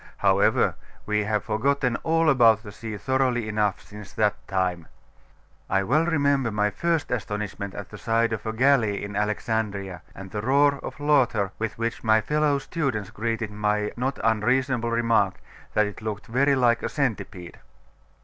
However, 0.17 0.73
we 1.05 1.25
have 1.25 1.43
forgotten 1.43 1.95
all 1.97 2.27
about 2.27 2.63
the 2.63 2.71
sea 2.71 2.97
thoroughly 2.97 3.47
enough 3.47 3.79
since 3.83 4.11
that 4.13 4.33
time. 4.47 4.87
I 5.69 5.83
well 5.83 6.07
remember 6.07 6.49
my 6.49 6.71
first 6.71 7.11
astonishment 7.11 7.75
at 7.75 7.89
the 7.91 7.99
side 7.99 8.33
of 8.33 8.43
a 8.47 8.51
galley 8.51 9.03
in 9.03 9.15
Alexandria, 9.15 10.01
and 10.15 10.31
the 10.31 10.41
roar 10.41 10.79
of 10.81 10.99
laughter 10.99 11.51
with 11.59 11.77
which 11.77 12.03
my 12.03 12.19
fellow 12.19 12.57
students 12.57 13.11
greeted 13.11 13.51
my 13.51 13.91
not 13.95 14.17
unreasonable 14.23 14.89
remark, 14.89 15.39
that 15.75 15.85
it 15.85 16.01
looked 16.01 16.25
very 16.25 16.55
like 16.55 16.81
a 16.81 16.89
centipede. 16.89 17.59